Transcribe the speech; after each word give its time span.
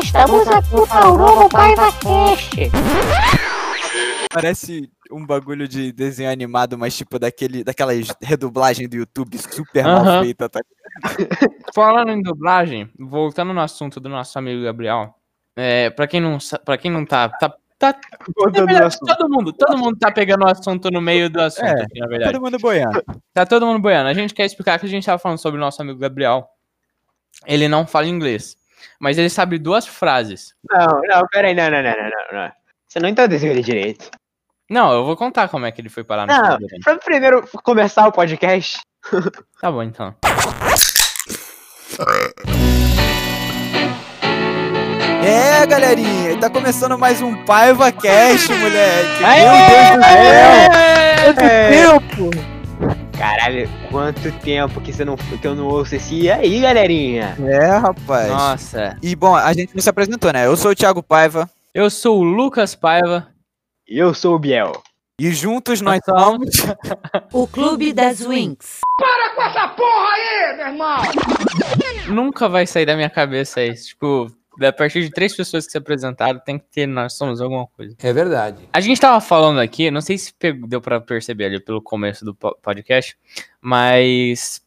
Estamos 0.00 0.48
aqui 0.48 0.88
para 0.88 1.10
o 1.10 1.18
novo 1.18 1.48
Paiva 1.48 1.92
Cast. 1.92 2.70
Parece 4.32 4.90
um 5.10 5.26
bagulho 5.26 5.68
de 5.68 5.92
desenho 5.92 6.30
animado, 6.30 6.78
mas 6.78 6.96
tipo 6.96 7.18
daquele, 7.18 7.62
daquela 7.62 7.92
redublagem 8.22 8.88
do 8.88 8.96
YouTube 8.96 9.36
super 9.38 9.84
mal 9.84 9.98
Aham. 9.98 10.22
feita, 10.22 10.48
tá? 10.48 10.60
Falando 11.74 12.10
em 12.12 12.22
dublagem, 12.22 12.90
voltando 12.98 13.52
no 13.52 13.60
assunto 13.60 14.00
do 14.00 14.08
nosso 14.08 14.38
amigo 14.38 14.62
Gabriel, 14.64 15.14
é, 15.54 15.90
pra 15.90 16.06
quem 16.06 16.20
não 16.20 16.38
para 16.64 16.78
quem 16.78 16.90
não 16.90 17.04
tá, 17.04 17.28
tá, 17.28 17.54
tá 17.78 17.94
no 18.36 18.50
verdade, 18.50 18.96
todo 18.98 19.28
mundo, 19.28 19.52
todo 19.52 19.76
mundo 19.76 19.98
tá 19.98 20.10
pegando 20.10 20.44
o 20.44 20.48
assunto 20.48 20.90
no 20.90 21.02
meio 21.02 21.28
do 21.28 21.40
assunto, 21.40 21.66
É, 21.66 21.82
aqui, 21.82 21.98
na 21.98 22.06
verdade. 22.06 22.32
Todo 22.32 22.42
mundo 22.42 22.58
boiando. 22.58 23.02
Tá 23.34 23.44
todo 23.44 23.66
mundo 23.66 23.80
boiando. 23.80 24.08
A 24.08 24.14
gente 24.14 24.32
quer 24.32 24.46
explicar 24.46 24.78
que 24.78 24.86
a 24.86 24.88
gente 24.88 25.04
tava 25.04 25.18
falando 25.18 25.38
sobre 25.38 25.58
o 25.58 25.60
nosso 25.60 25.82
amigo 25.82 25.98
Gabriel. 25.98 26.48
Ele 27.46 27.68
não 27.68 27.86
fala 27.86 28.06
inglês, 28.06 28.56
mas 29.00 29.18
ele 29.18 29.30
sabe 29.30 29.58
duas 29.58 29.86
frases. 29.86 30.54
Não, 30.68 31.00
não, 31.02 31.26
peraí, 31.28 31.54
não, 31.54 31.70
não, 31.70 31.82
não, 31.82 31.90
não, 31.90 32.10
não, 32.10 32.42
não. 32.42 32.52
Você 32.88 33.00
não 33.00 33.08
introduziu 33.08 33.50
ele 33.50 33.62
direito. 33.62 34.10
Não, 34.70 34.92
eu 34.92 35.04
vou 35.04 35.16
contar 35.16 35.48
como 35.48 35.66
é 35.66 35.72
que 35.72 35.80
ele 35.80 35.88
foi 35.88 36.04
parar 36.04 36.26
no 36.26 36.32
Não, 36.32 36.58
pra 36.82 36.96
primeiro 36.98 37.46
começar 37.62 38.06
o 38.06 38.12
podcast, 38.12 38.80
Tá 39.60 39.70
bom, 39.70 39.82
então. 39.82 40.14
É, 45.24 45.66
galerinha, 45.66 46.38
tá 46.38 46.50
começando 46.50 46.98
mais 46.98 47.20
um 47.20 47.44
Paiva 47.44 47.92
Cast, 47.92 48.52
moleque. 48.52 49.24
Aê! 49.24 49.42
Meu 49.44 49.68
Deus 49.68 49.96
do 49.96 50.02
céu. 50.04 50.72
É. 51.22 52.30
Tempo. 52.30 52.51
Caralho, 53.22 53.68
quanto 53.88 54.32
tempo 54.40 54.80
que, 54.80 54.92
você 54.92 55.04
não, 55.04 55.14
que 55.16 55.46
eu 55.46 55.54
não 55.54 55.68
ouço 55.68 55.94
esse 55.94 56.22
e 56.22 56.28
aí, 56.28 56.60
galerinha? 56.60 57.36
É, 57.38 57.76
rapaz. 57.76 58.28
Nossa. 58.28 58.98
E 59.00 59.14
bom, 59.14 59.36
a 59.36 59.52
gente 59.52 59.72
não 59.72 59.80
se 59.80 59.88
apresentou, 59.88 60.32
né? 60.32 60.44
Eu 60.44 60.56
sou 60.56 60.72
o 60.72 60.74
Thiago 60.74 61.04
Paiva 61.04 61.48
Eu 61.72 61.88
sou 61.88 62.18
o 62.18 62.24
Lucas 62.24 62.74
Paiva. 62.74 63.28
Eu 63.86 64.12
sou 64.12 64.34
o 64.34 64.40
Biel. 64.40 64.72
e 65.20 65.30
juntos 65.30 65.80
nós 65.80 66.00
Nós 66.04 66.20
somos. 66.20 66.50
O 67.32 67.46
Clube 67.46 67.92
das 67.92 68.26
Winx. 68.26 68.80
Nunca 72.08 72.48
vai 72.48 72.66
sair 72.66 72.86
da 72.86 72.96
minha 72.96 73.08
cabeça 73.08 73.62
isso. 73.62 73.90
Tipo, 73.90 74.26
a 74.60 74.72
partir 74.72 75.00
de 75.02 75.10
três 75.10 75.34
pessoas 75.34 75.64
que 75.66 75.72
se 75.72 75.78
apresentaram, 75.78 76.38
tem 76.40 76.58
que 76.58 76.64
ter 76.70 76.86
nós 76.86 77.14
somos 77.14 77.40
alguma 77.40 77.66
coisa. 77.68 77.94
É 78.02 78.12
verdade. 78.12 78.68
A 78.72 78.80
gente 78.80 79.00
tava 79.00 79.20
falando 79.20 79.60
aqui, 79.60 79.90
não 79.90 80.00
sei 80.00 80.18
se 80.18 80.32
pegou- 80.34 80.68
deu 80.68 80.80
pra 80.80 81.00
perceber 81.00 81.46
ali 81.46 81.60
pelo 81.60 81.80
começo 81.80 82.24
do 82.24 82.34
po- 82.34 82.56
podcast, 82.62 83.16
mas 83.60 84.60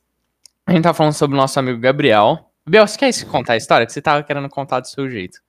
a 0.65 0.71
gente 0.71 0.83
tava 0.83 0.93
falando 0.95 1.13
sobre 1.13 1.35
o 1.35 1.39
nosso 1.39 1.59
amigo 1.59 1.79
Gabriel. 1.79 2.49
Gabriel, 2.65 2.87
você 2.87 2.97
quer 2.97 3.25
contar 3.25 3.53
a 3.53 3.57
história? 3.57 3.85
Que 3.85 3.93
você 3.93 4.01
tava 4.01 4.23
querendo 4.23 4.49
contar 4.49 4.79
do 4.79 4.87
seu 4.87 5.09
jeito. 5.09 5.39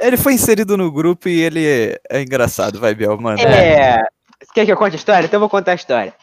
Ele 0.00 0.16
foi 0.16 0.34
inserido 0.34 0.76
no 0.76 0.90
grupo 0.90 1.28
e 1.28 1.40
ele 1.40 1.98
é 2.08 2.22
engraçado, 2.22 2.78
vai, 2.80 2.94
Biel, 2.94 3.20
mano. 3.20 3.38
É. 3.40 3.98
Você 4.40 4.52
quer 4.54 4.64
que 4.64 4.72
eu 4.72 4.76
conte 4.76 4.94
a 4.94 4.96
história? 4.96 5.26
Então 5.26 5.36
eu 5.38 5.40
vou 5.40 5.50
contar 5.50 5.72
a 5.72 5.74
história. 5.74 6.14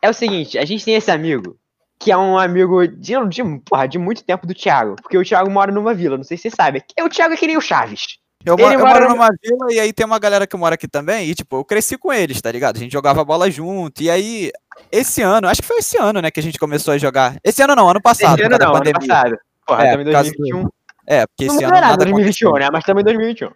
É 0.00 0.08
o 0.08 0.14
seguinte, 0.14 0.58
a 0.58 0.64
gente 0.64 0.84
tem 0.84 0.94
esse 0.94 1.10
amigo, 1.10 1.56
que 1.98 2.10
é 2.12 2.16
um 2.16 2.38
amigo 2.38 2.86
de, 2.86 3.14
de, 3.28 3.42
porra, 3.64 3.86
de 3.88 3.98
muito 3.98 4.22
tempo 4.24 4.46
do 4.46 4.54
Thiago. 4.54 4.96
Porque 5.00 5.16
o 5.18 5.24
Thiago 5.24 5.50
mora 5.50 5.72
numa 5.72 5.94
vila, 5.94 6.16
não 6.16 6.24
sei 6.24 6.36
se 6.36 6.50
você 6.50 6.56
sabe. 6.56 6.82
O 7.00 7.08
Thiago 7.08 7.34
é 7.34 7.36
que 7.36 7.46
nem 7.46 7.56
o 7.56 7.60
Chaves. 7.60 8.18
Eu, 8.44 8.58
mo- 8.58 8.64
eu 8.70 8.78
mora 8.78 8.92
moro 8.92 9.04
no- 9.08 9.14
numa 9.16 9.28
vila 9.42 9.72
e 9.72 9.80
aí 9.80 9.90
tem 9.92 10.04
uma 10.04 10.18
galera 10.18 10.46
que 10.46 10.54
mora 10.56 10.74
aqui 10.74 10.86
também. 10.86 11.30
E, 11.30 11.34
tipo, 11.34 11.56
eu 11.56 11.64
cresci 11.64 11.96
com 11.96 12.12
eles, 12.12 12.42
tá 12.42 12.52
ligado? 12.52 12.76
A 12.76 12.78
gente 12.78 12.92
jogava 12.92 13.24
bola 13.24 13.50
junto. 13.50 14.02
E 14.02 14.10
aí, 14.10 14.50
esse 14.92 15.22
ano, 15.22 15.48
acho 15.48 15.62
que 15.62 15.66
foi 15.68 15.78
esse 15.78 15.96
ano, 15.96 16.20
né, 16.20 16.30
que 16.30 16.40
a 16.40 16.42
gente 16.42 16.58
começou 16.58 16.92
a 16.92 16.98
jogar. 16.98 17.36
Esse 17.42 17.62
ano 17.62 17.74
não, 17.74 17.88
ano 17.88 18.02
passado. 18.02 18.34
Esse 18.38 18.44
ano 18.46 18.58
não, 18.58 18.66
ano 18.74 18.78
pandemia. 18.84 19.08
passado. 19.08 19.36
Porra, 19.66 19.84
É, 19.86 19.90
causa 19.96 20.04
2021. 20.04 20.68
É, 21.06 21.26
porque 21.26 21.46
Não 21.46 21.54
esse 21.54 21.64
mudou 21.64 21.68
ano 21.68 21.74
nada 21.74 21.86
nada 21.86 22.04
2021, 22.04 22.48
aconteceu. 22.50 22.70
né? 22.70 22.70
Mas 22.70 22.86
em 23.00 23.04
2021. 23.04 23.50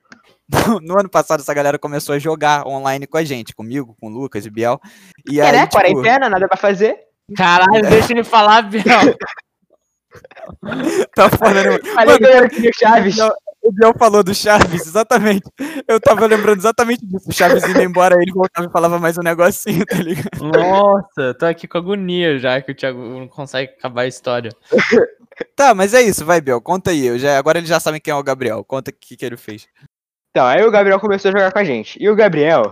No 0.83 0.99
ano 0.99 1.11
passado, 1.11 1.41
essa 1.41 1.53
galera 1.53 1.79
começou 1.79 2.15
a 2.15 2.19
jogar 2.19 2.67
online 2.67 3.07
com 3.07 3.19
a 3.19 3.25
gente, 3.25 3.55
comigo, 3.55 3.95
com 4.01 4.07
o 4.07 4.11
Lucas 4.11 4.47
e 4.47 4.51
Biel. 4.51 4.81
E 5.31 5.39
É, 5.41 5.45
aí, 5.45 5.53
né? 5.53 5.67
tipo, 5.67 5.73
Quarentena, 5.77 6.31
nada 6.31 6.49
pra 6.49 6.57
fazer. 6.57 6.97
Caralho, 7.37 7.89
deixa 7.89 8.13
ele 8.13 8.25
falar, 8.25 8.63
Biel. 8.63 8.85
tá 11.15 11.29
falando. 11.31 11.85
Falei 11.95 12.07
Mano, 12.07 12.19
que 12.19 12.25
eu 12.25 12.31
era 12.31 12.49
que 12.49 12.61
nem 12.61 12.71
o 12.71 12.75
Chaves. 12.75 13.17
O 13.63 13.73
Biel 13.73 13.93
falou 13.99 14.23
do 14.23 14.35
Chaves, 14.35 14.87
exatamente. 14.87 15.43
Eu 15.87 16.01
tava 16.01 16.27
lembrando 16.27 16.59
exatamente 16.59 17.05
disso. 17.05 17.29
O 17.29 17.33
Chaves 17.33 17.65
indo 17.65 17.83
embora, 17.83 18.17
ele 18.21 18.33
voltava 18.33 18.67
e 18.67 18.73
falava 18.73 18.99
mais 18.99 19.19
um 19.19 19.23
negocinho, 19.23 19.85
tá 19.85 19.97
ligado? 19.97 20.41
Nossa, 20.41 21.35
tô 21.39 21.45
aqui 21.45 21.69
com 21.69 21.79
agonia 21.79 22.39
já 22.39 22.61
que 22.63 22.73
o 22.73 22.75
Thiago 22.75 22.99
não 22.99 23.29
consegue 23.29 23.73
acabar 23.79 24.03
a 24.03 24.07
história. 24.07 24.51
Tá, 25.55 25.75
mas 25.75 25.95
é 25.95 26.03
isso, 26.03 26.25
vai, 26.25 26.41
Biel, 26.41 26.61
conta 26.61 26.91
aí. 26.91 27.07
Eu 27.07 27.19
já, 27.19 27.39
agora 27.39 27.59
eles 27.59 27.69
já 27.69 27.79
sabem 27.79 28.01
quem 28.01 28.13
é 28.13 28.15
o 28.15 28.23
Gabriel. 28.23 28.65
Conta 28.65 28.91
o 28.91 28.95
que, 28.95 29.17
que 29.17 29.25
ele 29.25 29.37
fez. 29.37 29.69
Então, 30.31 30.47
aí 30.47 30.65
o 30.65 30.71
Gabriel 30.71 31.01
começou 31.01 31.31
a 31.31 31.33
jogar 31.33 31.53
com 31.53 31.59
a 31.59 31.65
gente. 31.65 31.97
E 32.01 32.09
o 32.09 32.17
Gabriel, 32.17 32.71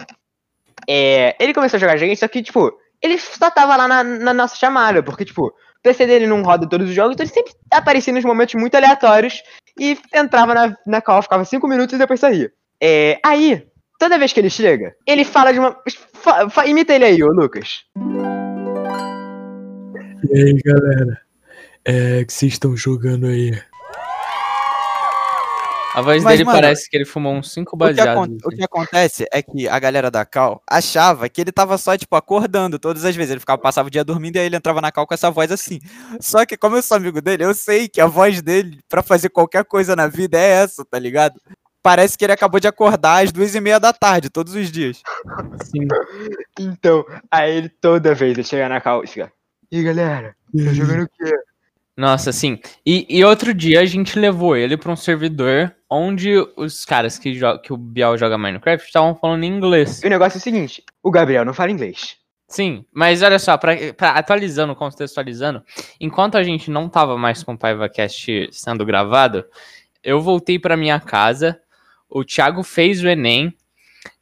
é, 0.88 1.36
ele 1.38 1.54
começou 1.54 1.76
a 1.76 1.80
jogar 1.80 1.92
com 1.92 2.04
a 2.04 2.06
gente, 2.06 2.18
só 2.18 2.28
que, 2.28 2.42
tipo, 2.42 2.72
ele 3.02 3.18
só 3.18 3.50
tava 3.50 3.76
lá 3.76 3.86
na, 3.88 4.02
na 4.04 4.34
nossa 4.34 4.56
chamada, 4.56 5.02
porque, 5.02 5.24
tipo, 5.24 5.46
o 5.46 5.52
PC 5.82 6.06
dele 6.06 6.26
não 6.26 6.42
roda 6.42 6.68
todos 6.68 6.88
os 6.88 6.94
jogos, 6.94 7.14
então 7.14 7.24
ele 7.24 7.32
sempre 7.32 7.52
aparecia 7.70 8.12
nos 8.12 8.24
momentos 8.24 8.54
muito 8.54 8.74
aleatórios 8.76 9.42
e 9.78 9.98
entrava 10.14 10.54
na, 10.54 10.76
na 10.86 11.00
call, 11.00 11.22
ficava 11.22 11.44
cinco 11.44 11.68
minutos 11.68 11.94
e 11.94 11.98
depois 11.98 12.18
saía. 12.20 12.50
É, 12.80 13.18
aí, 13.24 13.66
toda 13.98 14.18
vez 14.18 14.32
que 14.32 14.40
ele 14.40 14.50
chega, 14.50 14.94
ele 15.06 15.24
fala 15.24 15.52
de 15.52 15.58
uma. 15.58 15.76
fa- 16.14 16.48
fa- 16.50 16.66
imita 16.66 16.94
ele 16.94 17.04
aí, 17.04 17.22
ô 17.22 17.28
Lucas. 17.28 17.84
E 20.30 20.42
aí, 20.42 20.60
galera? 20.64 21.20
É 21.84 22.24
que 22.24 22.32
vocês 22.32 22.52
estão 22.54 22.76
jogando 22.76 23.26
aí? 23.26 23.52
A 25.96 26.02
voz 26.02 26.22
Mas, 26.22 26.34
dele 26.34 26.44
mano, 26.44 26.60
parece 26.60 26.90
que 26.90 26.94
ele 26.94 27.06
fumou 27.06 27.34
uns 27.34 27.50
cinco 27.50 27.74
O 27.74 27.78
que, 27.78 27.84
baseados. 27.86 28.12
acon- 28.22 28.36
o 28.44 28.48
que 28.50 28.62
acontece 28.62 29.26
é 29.32 29.40
que 29.40 29.66
a 29.66 29.78
galera 29.78 30.10
da 30.10 30.26
Cal 30.26 30.62
achava 30.70 31.26
que 31.26 31.40
ele 31.40 31.50
tava 31.50 31.78
só, 31.78 31.96
tipo, 31.96 32.14
acordando 32.14 32.78
todas 32.78 33.02
as 33.02 33.16
vezes. 33.16 33.30
Ele 33.30 33.40
ficava, 33.40 33.56
passava 33.62 33.88
o 33.88 33.90
dia 33.90 34.04
dormindo 34.04 34.36
e 34.36 34.40
aí 34.40 34.44
ele 34.44 34.56
entrava 34.56 34.82
na 34.82 34.92
Cal 34.92 35.06
com 35.06 35.14
essa 35.14 35.30
voz 35.30 35.50
assim. 35.50 35.80
Só 36.20 36.44
que, 36.44 36.54
como 36.54 36.76
eu 36.76 36.82
sou 36.82 36.98
amigo 36.98 37.22
dele, 37.22 37.44
eu 37.44 37.54
sei 37.54 37.88
que 37.88 37.98
a 37.98 38.06
voz 38.06 38.42
dele, 38.42 38.78
pra 38.90 39.02
fazer 39.02 39.30
qualquer 39.30 39.64
coisa 39.64 39.96
na 39.96 40.06
vida, 40.06 40.38
é 40.38 40.62
essa, 40.62 40.84
tá 40.84 40.98
ligado? 40.98 41.40
Parece 41.82 42.18
que 42.18 42.24
ele 42.26 42.32
acabou 42.34 42.60
de 42.60 42.68
acordar 42.68 43.24
às 43.24 43.32
duas 43.32 43.54
e 43.54 43.60
meia 43.62 43.80
da 43.80 43.92
tarde, 43.94 44.28
todos 44.28 44.54
os 44.54 44.70
dias. 44.70 45.00
Sim. 45.64 45.86
Então, 46.58 47.06
aí 47.30 47.56
ele 47.56 47.68
toda 47.70 48.14
vez 48.14 48.32
ele 48.32 48.44
chega 48.44 48.68
na 48.68 48.82
call 48.82 49.02
e 49.02 49.06
fica. 49.06 49.32
E 49.72 49.82
galera, 49.82 50.34
tá 50.54 50.72
jogando 50.74 51.04
o 51.04 51.08
quê? 51.08 51.32
Nossa, 51.96 52.32
sim. 52.32 52.58
E, 52.84 53.06
e 53.08 53.24
outro 53.24 53.54
dia 53.54 53.80
a 53.80 53.86
gente 53.86 54.18
levou 54.18 54.54
ele 54.56 54.76
pra 54.76 54.92
um 54.92 54.96
servidor 54.96 55.74
onde 55.88 56.34
os 56.56 56.84
caras 56.84 57.18
que, 57.18 57.38
que 57.62 57.72
o 57.72 57.76
Biel 57.76 58.16
joga 58.18 58.38
Minecraft 58.38 58.86
estavam 58.86 59.14
falando 59.14 59.44
inglês. 59.44 60.02
E 60.02 60.06
o 60.06 60.10
negócio 60.10 60.36
é 60.36 60.40
o 60.40 60.42
seguinte: 60.42 60.82
o 61.02 61.10
Gabriel 61.10 61.44
não 61.44 61.54
fala 61.54 61.70
inglês. 61.70 62.16
Sim, 62.48 62.84
mas 62.92 63.22
olha 63.22 63.38
só, 63.40 63.56
pra, 63.58 63.72
pra- 63.96 64.10
atualizando, 64.12 64.76
contextualizando, 64.76 65.64
enquanto 66.00 66.36
a 66.36 66.44
gente 66.44 66.70
não 66.70 66.88
tava 66.88 67.18
mais 67.18 67.42
com 67.42 67.54
o 67.54 67.58
PaivaCast 67.58 68.48
sendo 68.52 68.86
gravado, 68.86 69.44
eu 70.02 70.20
voltei 70.20 70.56
pra 70.56 70.76
minha 70.76 71.00
casa, 71.00 71.60
o 72.08 72.24
Thiago 72.24 72.62
fez 72.62 73.02
o 73.02 73.08
Enem 73.08 73.52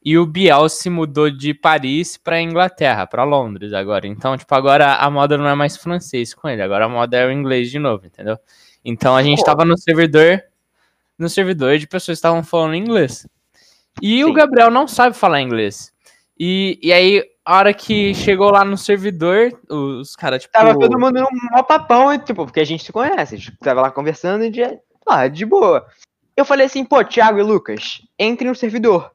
e 0.03 0.17
o 0.17 0.25
Biel 0.25 0.67
se 0.69 0.89
mudou 0.89 1.29
de 1.29 1.53
Paris 1.53 2.17
pra 2.17 2.41
Inglaterra, 2.41 3.05
pra 3.05 3.23
Londres 3.23 3.73
agora. 3.73 4.07
Então, 4.07 4.35
tipo, 4.35 4.55
agora 4.55 4.95
a 4.95 5.09
moda 5.11 5.37
não 5.37 5.47
é 5.47 5.53
mais 5.53 5.77
francês 5.77 6.33
com 6.33 6.49
ele, 6.49 6.63
agora 6.63 6.85
a 6.85 6.89
moda 6.89 7.15
é 7.15 7.27
o 7.27 7.31
inglês 7.31 7.69
de 7.69 7.77
novo, 7.77 8.07
entendeu? 8.07 8.39
Então 8.83 9.15
a 9.15 9.21
gente 9.21 9.43
tava 9.43 9.63
no 9.63 9.77
servidor, 9.77 10.41
no 11.17 11.29
servidor 11.29 11.77
de 11.77 11.87
pessoas 11.87 12.17
que 12.17 12.19
estavam 12.19 12.43
falando 12.43 12.75
inglês. 12.75 13.27
E 14.01 14.23
o 14.23 14.27
Sim. 14.27 14.33
Gabriel 14.33 14.69
não 14.69 14.87
sabe 14.87 15.15
falar 15.15 15.41
inglês. 15.41 15.91
E, 16.37 16.77
e 16.81 16.91
aí, 16.91 17.23
a 17.45 17.57
hora 17.57 17.73
que 17.73 18.13
chegou 18.13 18.51
lá 18.51 18.65
no 18.65 18.77
servidor, 18.77 19.57
os 19.69 20.15
caras, 20.15 20.41
tipo. 20.41 20.51
Tava 20.51 20.77
todo 20.77 20.99
mundo 20.99 21.21
num 21.21 21.29
mó 21.51 21.63
papão, 21.63 22.13
e, 22.13 22.19
tipo, 22.19 22.45
porque 22.45 22.59
a 22.59 22.65
gente 22.65 22.83
se 22.83 22.91
conhece. 22.91 23.35
A 23.35 23.37
gente 23.37 23.57
tava 23.59 23.81
lá 23.81 23.91
conversando 23.91 24.43
e 24.43 24.49
de, 24.49 24.61
ah, 25.07 25.27
de 25.27 25.45
boa. 25.45 25.85
Eu 26.35 26.43
falei 26.43 26.65
assim, 26.65 26.83
pô, 26.83 27.01
Thiago 27.03 27.39
e 27.39 27.43
Lucas, 27.43 28.01
entrem 28.19 28.49
no 28.49 28.55
servidor. 28.55 29.11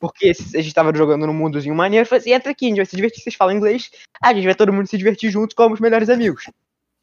Porque 0.00 0.34
se- 0.34 0.56
a 0.56 0.60
gente 0.60 0.74
tava 0.74 0.92
jogando 0.94 1.26
num 1.26 1.32
mundozinho 1.32 1.74
maneiro. 1.74 2.02
Eu 2.02 2.08
falei 2.08 2.20
assim, 2.20 2.32
entra 2.32 2.50
aqui, 2.50 2.66
a 2.66 2.68
gente 2.68 2.78
vai 2.78 2.86
se 2.86 2.96
divertir, 2.96 3.22
vocês 3.22 3.36
falam 3.36 3.54
inglês. 3.54 3.90
A 4.20 4.34
gente 4.34 4.44
vai 4.44 4.54
todo 4.56 4.72
mundo 4.72 4.88
se 4.88 4.98
divertir 4.98 5.30
junto 5.30 5.54
como 5.54 5.74
os 5.74 5.80
melhores 5.80 6.10
amigos. 6.10 6.50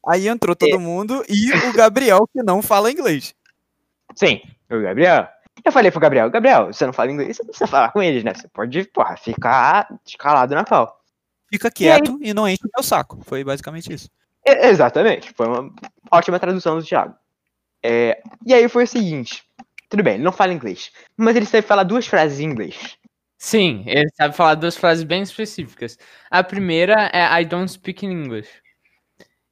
Aí 0.06 0.28
entrou 0.28 0.54
todo 0.54 0.78
mundo 0.78 1.24
e 1.28 1.52
o 1.68 1.72
Gabriel, 1.72 2.28
que 2.30 2.42
não 2.42 2.60
fala 2.60 2.90
inglês. 2.90 3.34
Sim, 4.14 4.40
o 4.70 4.80
Gabriel. 4.80 5.28
Eu 5.64 5.70
falei 5.70 5.90
pro 5.90 6.00
Gabriel, 6.00 6.30
Gabriel, 6.30 6.66
você 6.72 6.86
não 6.86 6.92
fala 6.92 7.10
inglês, 7.10 7.36
você 7.36 7.42
não 7.42 7.48
precisa 7.50 7.70
falar 7.70 7.92
com 7.92 8.02
eles, 8.02 8.24
né? 8.24 8.34
Você 8.34 8.48
pode, 8.48 8.84
porra, 8.84 9.16
ficar 9.16 9.88
escalado 10.06 10.54
na 10.54 10.64
cal. 10.64 11.00
Fica 11.48 11.70
quieto 11.70 12.18
e, 12.22 12.32
não 12.32 12.48
enche 12.48 12.64
o 12.64 12.70
meu 12.74 12.82
saco. 12.82 13.20
Foi 13.24 13.44
basicamente 13.44 13.92
isso. 13.92 14.08
E- 14.46 14.66
exatamente, 14.68 15.32
foi 15.34 15.46
uma 15.46 15.70
ótima 16.10 16.40
tradução 16.40 16.78
do 16.78 16.84
Thiago. 16.84 17.14
É, 17.82 18.22
e 18.46 18.54
aí 18.54 18.68
foi 18.68 18.84
o 18.84 18.88
seguinte, 18.88 19.44
tudo 19.88 20.02
bem, 20.02 20.14
ele 20.14 20.22
não 20.22 20.32
fala 20.32 20.52
inglês, 20.52 20.90
mas 21.16 21.36
ele 21.36 21.46
sabe 21.46 21.66
falar 21.66 21.82
duas 21.82 22.06
frases 22.06 22.40
em 22.40 22.44
inglês. 22.44 22.96
Sim, 23.36 23.82
ele 23.86 24.08
sabe 24.14 24.36
falar 24.36 24.54
duas 24.54 24.76
frases 24.76 25.02
bem 25.02 25.20
específicas. 25.22 25.98
A 26.30 26.44
primeira 26.44 27.10
é 27.12 27.40
I 27.40 27.44
don't 27.44 27.70
speak 27.70 28.06
English. 28.06 28.48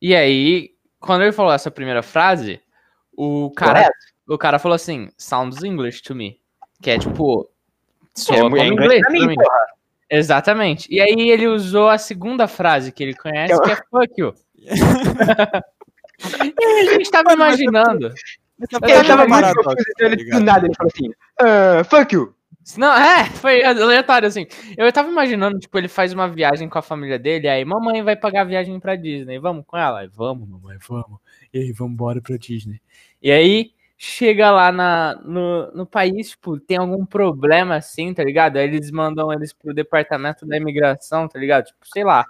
E 0.00 0.14
aí, 0.14 0.70
quando 1.00 1.22
ele 1.22 1.32
falou 1.32 1.52
essa 1.52 1.72
primeira 1.72 2.02
frase, 2.02 2.60
o 3.12 3.50
cara. 3.50 3.80
Correto? 3.80 4.09
O 4.30 4.38
cara 4.38 4.58
falou 4.58 4.76
assim, 4.76 5.10
sounds 5.18 5.62
English 5.62 6.02
to 6.02 6.14
me. 6.14 6.38
Que 6.80 6.90
é 6.90 6.98
tipo. 6.98 7.48
Soa 8.14 8.36
É, 8.36 8.40
como 8.40 8.56
é 8.56 8.66
inglês 8.66 9.00
pra 9.00 9.10
pra 9.10 9.20
mim, 9.20 9.26
mim. 9.28 9.36
Exatamente. 10.08 10.88
E 10.92 11.00
aí 11.00 11.30
ele 11.30 11.46
usou 11.46 11.88
a 11.88 11.98
segunda 11.98 12.48
frase 12.48 12.92
que 12.92 13.02
ele 13.02 13.14
conhece, 13.14 13.54
Que 13.60 13.62
que 13.62 13.72
é 13.72 13.76
fuck 13.90 14.20
you. 14.20 14.34
e 14.58 16.64
aí 16.64 16.88
a 16.88 16.92
gente 16.92 17.10
tava 17.10 17.32
imaginando. 17.32 18.12
Eu 18.60 19.04
tava 19.04 19.24
é 19.24 19.26
muito 19.26 19.54
confuso, 19.54 19.76
tá 19.98 20.06
ele 20.06 20.30
do 20.30 20.40
nada 20.40 20.66
ele 20.66 20.74
falou 20.74 20.92
assim, 20.94 21.10
ah, 21.40 21.84
fuck 21.84 22.14
you. 22.14 22.34
Não, 22.76 22.92
é, 22.92 23.24
foi 23.24 23.64
aleatório, 23.64 24.28
assim. 24.28 24.46
Eu 24.76 24.92
tava 24.92 25.08
imaginando, 25.08 25.58
tipo, 25.58 25.76
ele 25.78 25.88
faz 25.88 26.12
uma 26.12 26.28
viagem 26.28 26.68
com 26.68 26.78
a 26.78 26.82
família 26.82 27.18
dele, 27.18 27.48
aí 27.48 27.64
mamãe 27.64 28.02
vai 28.02 28.16
pagar 28.16 28.42
a 28.42 28.44
viagem 28.44 28.78
pra 28.78 28.96
Disney, 28.96 29.38
vamos 29.38 29.64
com 29.66 29.76
ela? 29.76 30.06
Vamos, 30.12 30.48
mamãe, 30.48 30.76
vamos. 30.86 31.18
E 31.52 31.58
aí, 31.58 31.72
vamos 31.72 31.94
embora 31.94 32.20
pra 32.20 32.36
Disney. 32.36 32.80
E 33.22 33.30
aí, 33.30 33.72
chega 34.02 34.50
lá 34.50 34.72
na, 34.72 35.14
no, 35.22 35.70
no 35.72 35.84
país, 35.86 36.30
tipo, 36.30 36.58
tem 36.58 36.78
algum 36.78 37.04
problema 37.04 37.76
assim, 37.76 38.14
tá 38.14 38.24
ligado? 38.24 38.56
Aí 38.56 38.64
eles 38.64 38.90
mandam 38.90 39.30
eles 39.30 39.52
pro 39.52 39.74
departamento 39.74 40.46
da 40.46 40.56
imigração, 40.56 41.28
tá 41.28 41.38
ligado? 41.38 41.66
Tipo, 41.66 41.80
sei 41.84 42.02
lá. 42.02 42.24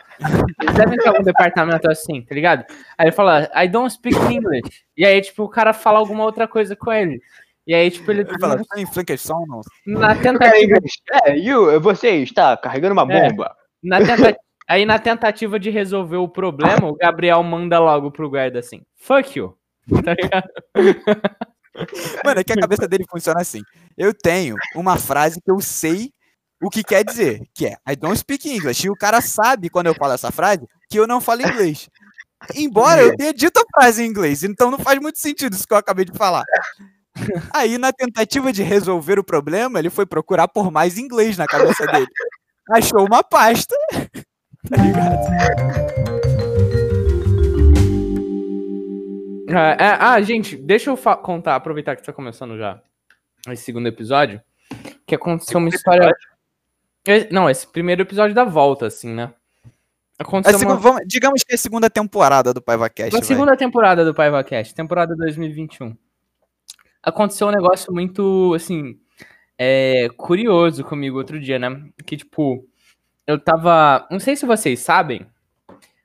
Eles 0.61 0.75
devem 0.75 0.99
ter 0.99 1.09
algum 1.09 1.23
departamento 1.23 1.89
assim, 1.89 2.23
tá 2.23 2.35
ligado? 2.35 2.65
Aí 2.99 3.07
ele 3.07 3.13
fala, 3.13 3.49
I 3.55 3.69
don't 3.69 3.93
speak 3.93 4.17
English. 4.17 4.83
E 4.97 5.07
aí, 5.07 5.21
tipo, 5.21 5.45
o 5.45 5.49
cara 5.49 5.73
fala 5.73 6.01
alguma 6.01 6.25
outra 6.25 6.49
coisa 6.49 6.75
com 6.75 6.93
ele. 6.93 7.23
E 7.65 7.73
aí, 7.73 7.89
tipo, 7.89 8.11
ele 8.11 8.23
Ele 8.23 8.39
fala, 8.41 8.61
tem 8.75 8.85
Frankenstein, 8.85 9.37
não. 9.47 9.61
na 10.01 10.17
tentativa 10.17 10.77
é, 11.25 11.37
you, 11.39 11.81
você 11.81 12.09
está 12.17 12.57
carregando 12.57 12.95
uma 12.95 13.13
É. 13.15 13.29
bomba. 13.31 13.55
Na 13.81 13.99
tenta- 14.05 14.37
Aí, 14.69 14.85
na 14.85 14.99
tentativa 14.99 15.57
de 15.59 15.71
resolver 15.71 16.17
o 16.17 16.29
problema, 16.29 16.89
o 16.89 16.97
Gabriel 16.97 17.41
manda 17.45 17.79
logo 17.79 18.11
pro 18.11 18.29
guarda 18.29 18.59
assim: 18.59 18.83
fuck 18.97 19.39
you. 19.39 19.57
Tá 20.05 20.15
ligado? 20.15 20.49
Mano, 22.25 22.41
é 22.41 22.45
que 22.45 22.53
a 22.53 22.57
cabeça 22.57 22.87
dele 22.89 23.05
funciona 23.11 23.41
assim. 23.41 23.63
Eu 23.97 24.15
tenho 24.15 24.57
uma 24.75 24.97
frase 24.97 25.41
que 25.41 25.51
eu 25.51 25.61
sei 25.61 26.13
o 26.63 26.69
que 26.69 26.85
quer 26.85 27.05
dizer, 27.05 27.43
que 27.55 27.67
é 27.67 27.77
I 27.89 27.97
don't 27.97 28.17
speak 28.19 28.49
English. 28.49 28.87
E 28.87 28.91
o 28.91 28.97
cara 28.97 29.21
sabe, 29.21 29.71
quando 29.71 29.87
eu 29.87 29.95
falo 29.95 30.13
essa 30.13 30.31
frase, 30.31 30.67
que 30.89 30.99
eu 30.99 31.07
não 31.07 31.21
falo 31.21 31.43
inglês. 31.43 31.89
Embora 32.55 33.03
eu 33.03 33.17
tenha 33.17 33.33
dito 33.35 33.59
a 33.59 33.65
frase 33.75 34.03
em 34.03 34.07
inglês, 34.07 34.43
então 34.43 34.71
não 34.71 34.79
faz 34.79 34.99
muito 35.01 35.19
sentido 35.19 35.55
isso 35.55 35.67
que 35.67 35.73
eu 35.73 35.79
acabei 35.79 36.05
de 36.05 36.17
falar. 36.17 36.45
Aí, 37.53 37.77
na 37.79 37.93
tentativa 37.93 38.53
de 38.53 38.63
resolver 38.63 39.19
o 39.19 39.25
problema, 39.25 39.79
ele 39.79 39.91
foi 39.91 40.07
procurar 40.07 40.49
por 40.49 40.71
mais 40.71 40.99
inglês 40.99 41.37
na 41.37 41.47
cabeça 41.47 41.87
dele. 41.87 42.07
Achou 42.71 43.07
uma 43.07 43.23
pasta. 43.23 43.75
Tá 44.69 44.77
ligado? 44.77 46.30
Ah, 49.53 49.77
é- 49.79 49.97
ah, 50.01 50.21
gente, 50.23 50.57
deixa 50.57 50.91
eu 50.91 50.97
contar, 50.97 51.57
aproveitar 51.57 51.97
que 51.97 52.03
tá 52.03 52.13
começando 52.13 52.57
já 52.59 52.81
esse 53.49 53.65
segundo 53.65 53.87
episódio, 53.89 54.41
que 55.07 55.15
aconteceu 55.15 55.59
uma 55.59 55.69
história. 55.69 56.13
É, 57.07 57.33
Não, 57.33 57.49
esse 57.49 57.67
primeiro 57.67 58.03
episódio 58.03 58.35
da 58.35 58.45
volta, 58.45 58.87
assim, 58.87 59.13
né? 59.15 59.33
A 60.19 60.23
Aconteceu 60.23 60.59
segu- 60.59 60.71
uma... 60.73 60.79
vamos- 60.79 61.03
digamos 61.07 61.43
que 61.43 61.53
é 61.53 61.55
a 61.55 61.59
segunda 61.59 61.89
temporada 61.89 62.53
do 62.53 62.61
PaivaCast. 62.61 63.11
Vai. 63.13 63.23
segunda 63.23 63.57
temporada 63.57 64.05
do 64.05 64.15
Paiva 64.15 64.45
Cast, 64.45 64.75
temporada 64.75 65.17
2021. 65.17 65.97
Aconteceu 67.03 67.49
um 67.49 67.51
negócio 67.51 67.91
muito, 67.91 68.53
assim, 68.55 69.01
é, 69.57 70.11
curioso 70.19 70.85
comigo 70.85 71.17
outro 71.17 71.41
dia, 71.41 71.59
né? 71.59 71.71
Que, 72.05 72.19
tipo, 72.19 72.69
eu 73.27 73.39
tava. 73.39 74.07
Não 74.11 74.21
sei 74.21 74.37
se 74.37 74.45
vocês 74.45 74.81
sabem, 74.81 75.27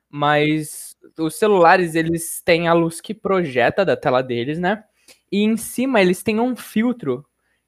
mas 0.08 0.85
os 1.18 1.36
celulares, 1.36 1.94
eles 1.94 2.40
têm 2.44 2.68
a 2.68 2.72
luz 2.72 3.00
que 3.00 3.14
projeta 3.14 3.84
da 3.84 3.96
tela 3.96 4.22
deles, 4.22 4.58
né? 4.58 4.84
E 5.30 5.42
em 5.42 5.56
cima 5.56 6.00
eles 6.00 6.22
têm 6.22 6.40
um 6.40 6.56
filtro 6.56 7.24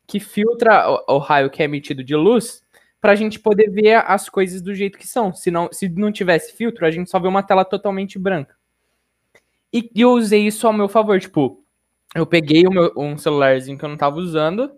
que 0.06 0.20
filtra 0.20 0.88
o, 1.08 1.16
o 1.16 1.18
raio 1.18 1.50
que 1.50 1.62
é 1.62 1.64
emitido 1.66 2.02
de 2.04 2.16
luz 2.16 2.62
pra 3.00 3.14
gente 3.14 3.38
poder 3.38 3.70
ver 3.70 3.96
as 4.06 4.28
coisas 4.28 4.60
do 4.62 4.74
jeito 4.74 4.98
que 4.98 5.06
são. 5.06 5.34
Se 5.34 5.50
não, 5.50 5.68
se 5.72 5.88
não 5.88 6.10
tivesse 6.12 6.54
filtro, 6.56 6.86
a 6.86 6.90
gente 6.90 7.10
só 7.10 7.18
vê 7.18 7.28
uma 7.28 7.42
tela 7.42 7.64
totalmente 7.64 8.18
branca. 8.18 8.56
E 9.72 9.90
eu 9.94 10.10
usei 10.12 10.46
isso 10.46 10.66
ao 10.66 10.72
meu 10.72 10.88
favor, 10.88 11.20
tipo, 11.20 11.62
eu 12.14 12.26
peguei 12.26 12.62
meu- 12.68 12.92
um 12.96 13.18
celularzinho 13.18 13.76
que 13.78 13.84
eu 13.84 13.88
não 13.88 13.96
tava 13.96 14.16
usando 14.16 14.72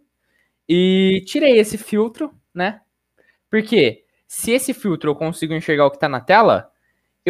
e 0.69 1.23
tirei 1.27 1.59
esse 1.59 1.79
filtro, 1.79 2.33
né? 2.55 2.83
Porque 3.51 4.05
se 4.29 4.53
esse 4.53 4.75
filtro 4.75 5.11
eu 5.11 5.17
consigo 5.17 5.55
enxergar 5.55 5.87
o 5.87 5.91
que 5.91 5.99
tá 6.01 6.09
na 6.09 6.21
tela, 6.21 6.70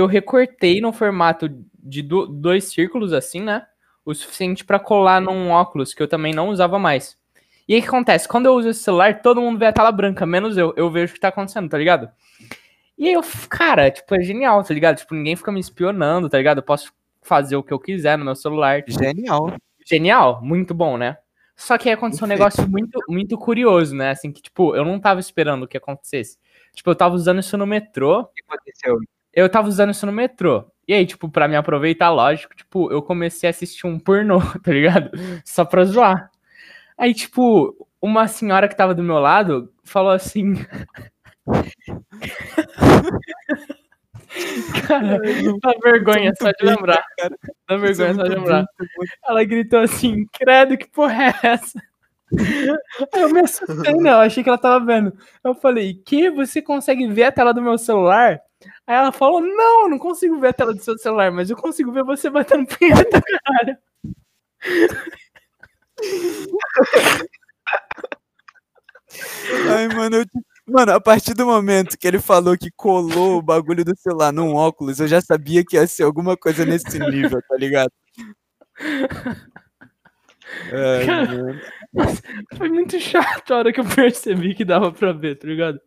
eu 0.01 0.07
recortei 0.07 0.81
no 0.81 0.93
formato 0.93 1.49
de 1.83 2.03
do- 2.03 2.27
dois 2.27 2.65
círculos 2.65 3.13
assim, 3.13 3.41
né? 3.41 3.67
O 4.05 4.15
suficiente 4.15 4.65
pra 4.65 4.79
colar 4.79 5.21
num 5.21 5.51
óculos 5.51 5.95
que 5.95 6.03
eu 6.03 6.09
também 6.09 6.33
não 6.35 6.49
usava 6.49 6.79
mais. 6.79 7.19
E 7.69 7.75
aí 7.75 7.81
o 7.81 7.83
que 7.83 7.89
acontece? 7.89 8.27
Quando 8.29 8.47
eu 8.47 8.55
uso 8.55 8.69
esse 8.71 8.83
celular, 8.83 9.23
todo 9.23 9.41
mundo 9.41 9.59
vê 9.59 9.67
a 9.67 9.73
tela 9.73 9.93
branca, 9.93 10.27
menos 10.27 10.57
eu. 10.57 10.73
Eu 10.77 10.91
vejo 10.91 11.13
o 11.13 11.15
que 11.15 11.21
tá 11.21 11.29
acontecendo, 11.29 11.69
tá 11.69 11.79
ligado? 11.79 12.11
E 12.99 13.07
aí 13.09 13.15
eu, 13.15 13.23
cara, 13.49 13.91
tipo, 13.91 14.15
é 14.15 14.21
genial, 14.23 14.63
tá 14.63 14.75
ligado? 14.75 14.97
Tipo, 14.99 15.15
ninguém 15.15 15.37
fica 15.37 15.51
me 15.53 15.61
espionando, 15.61 16.29
tá 16.29 16.37
ligado? 16.37 16.59
Eu 16.59 16.63
posso 16.63 16.93
fazer 17.23 17.57
o 17.57 17.63
que 17.63 17.73
eu 17.73 17.79
quiser 17.79 18.19
no 18.19 18.25
meu 18.25 18.35
celular. 18.35 18.83
Genial. 18.89 19.55
Genial, 19.87 20.41
muito 20.43 20.75
bom, 20.75 20.97
né? 20.99 21.17
Só 21.57 21.77
que 21.79 21.89
aí 21.89 21.95
aconteceu 21.95 22.25
um 22.25 22.29
negócio 22.29 22.67
muito, 22.69 22.99
muito 23.09 23.39
curioso, 23.39 23.95
né? 23.95 24.11
Assim, 24.11 24.33
que, 24.33 24.41
tipo, 24.43 24.75
eu 24.75 24.85
não 24.85 24.99
tava 24.99 25.21
esperando 25.21 25.69
que 25.69 25.77
acontecesse. 25.77 26.39
Tipo, 26.75 26.91
eu 26.91 26.95
tava 26.95 27.15
usando 27.15 27.41
isso 27.41 27.57
no 27.57 27.67
metrô. 27.67 28.21
O 28.21 28.27
que 28.27 28.43
aconteceu? 28.49 28.99
Eu 29.33 29.49
tava 29.49 29.69
usando 29.69 29.91
isso 29.91 30.07
no 30.07 30.13
metrô. 30.13 30.65
E 30.87 30.93
aí, 30.93 31.07
tipo, 31.07 31.29
pra 31.29 31.47
me 31.47 31.57
aproveitar, 31.57 32.11
lógico, 32.11 32.55
tipo, 32.55 32.91
eu 32.91 33.01
comecei 33.01 33.49
a 33.49 33.51
assistir 33.51 33.87
um 33.87 33.99
pornô, 33.99 34.41
tá 34.63 34.73
ligado? 34.73 35.11
Só 35.45 35.65
pra 35.65 35.85
zoar. 35.85 36.31
Aí, 36.99 37.15
tipo, 37.15 37.87
uma 38.01 38.29
senhora 38.29 38.69
que 38.69 38.77
tava 38.77 38.95
do 38.95 39.03
meu 39.03 39.19
lado 39.19 39.73
falou 39.85 40.11
assim. 40.11 40.55
Cara, 44.87 45.19
dá 45.61 45.73
vergonha 45.83 46.33
só 46.41 46.53
de 46.53 46.65
lembrar. 46.65 47.03
Dá 47.69 47.77
vergonha 47.77 48.15
só 48.15 48.23
de 48.23 48.29
lembrar. 48.29 48.65
Ela 49.27 49.45
gritou 49.45 49.81
assim, 49.81 50.25
credo, 50.33 50.79
que 50.79 50.89
porra 50.89 51.25
é 51.25 51.35
essa? 51.43 51.81
Aí 52.39 52.39
eu 53.23 53.29
me 53.31 53.41
assustei, 53.41 53.95
né? 53.95 54.11
Eu 54.11 54.19
achei 54.19 54.43
que 54.43 54.49
ela 54.49 54.59
tava 54.59 54.85
vendo. 54.85 55.13
Eu 55.43 55.55
falei, 55.55 55.95
que? 55.95 56.31
Você 56.31 56.63
consegue 56.63 57.07
ver 57.09 57.25
a 57.25 57.33
tela 57.33 57.53
do 57.53 57.63
meu 57.63 57.77
celular? 57.77 58.41
Aí 58.87 58.97
ela 58.97 59.13
falou, 59.13 59.41
não, 59.41 59.89
não 59.89 59.99
consigo 59.99 60.39
ver 60.39 60.49
a 60.49 60.53
tela 60.53 60.75
do 60.75 60.83
seu 60.83 60.99
celular, 60.99 61.31
mas 61.33 61.49
eu 61.49 61.57
consigo 61.57 61.93
ver 61.93 62.05
você 62.05 62.29
batendo 62.29 62.67
punheta, 62.67 63.23
caralho. 63.23 63.79
Ai, 69.69 69.89
mano, 69.89 70.17
eu... 70.17 70.25
mano, 70.67 70.93
a 70.93 71.01
partir 71.01 71.35
do 71.35 71.47
momento 71.47 71.99
que 71.99 72.07
ele 72.07 72.19
falou 72.19 72.57
que 72.57 72.71
colou 72.71 73.39
o 73.39 73.43
bagulho 73.43 73.85
do 73.85 73.97
celular 73.97 74.33
num 74.33 74.55
óculos, 74.55 75.01
eu 75.01 75.09
já 75.09 75.21
sabia 75.21 75.65
que 75.65 75.77
ia 75.77 75.87
ser 75.87 76.05
alguma 76.05 76.37
coisa 76.37 76.65
nesse 76.65 76.99
nível, 76.99 77.41
tá 77.49 77.57
ligado? 77.57 77.93
Ai, 80.73 81.07
Cara. 81.07 81.61
Foi 82.57 82.69
muito 82.69 82.99
chato 83.01 83.53
a 83.53 83.59
hora 83.59 83.73
que 83.73 83.81
eu 83.81 83.85
percebi 83.85 84.55
que 84.55 84.65
dava 84.65 84.93
pra 84.93 85.13
ver, 85.13 85.37
tá 85.39 85.47
ligado? 85.47 85.81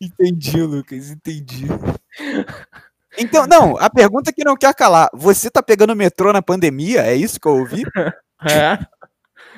Entendi, 0.00 0.62
Lucas, 0.62 1.10
entendi. 1.10 1.66
Então, 3.18 3.44
não, 3.44 3.76
a 3.76 3.90
pergunta 3.90 4.32
que 4.32 4.44
não 4.44 4.56
quer 4.56 4.72
calar. 4.72 5.10
Você 5.12 5.50
tá 5.50 5.60
pegando 5.60 5.96
metrô 5.96 6.32
na 6.32 6.40
pandemia? 6.40 7.02
É 7.02 7.14
isso 7.14 7.40
que 7.40 7.48
eu 7.48 7.58
ouvi? 7.58 7.82
É, 8.48 8.78